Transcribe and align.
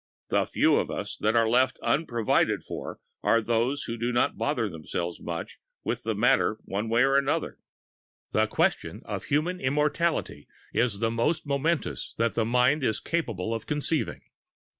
The 0.29 0.47
few 0.47 0.77
of 0.77 0.89
us 0.89 1.15
that 1.17 1.35
are 1.35 1.47
left 1.47 1.77
unprovided 1.83 2.63
for 2.63 2.99
are 3.21 3.39
those 3.39 3.83
who 3.83 3.97
don't 3.97 4.35
bother 4.35 4.67
themselves 4.67 5.21
much 5.21 5.59
about 5.85 5.99
the 5.99 6.15
matter, 6.15 6.57
one 6.65 6.89
way 6.89 7.03
or 7.03 7.15
another. 7.15 7.59
The 8.31 8.47
question 8.47 9.03
of 9.05 9.25
human 9.25 9.59
immortality 9.59 10.47
is 10.73 11.01
the 11.01 11.11
most 11.11 11.45
momentous 11.45 12.15
that 12.17 12.33
the 12.33 12.45
mind 12.45 12.83
is 12.83 12.99
capable 12.99 13.53
of 13.53 13.67
conceiving. 13.67 14.21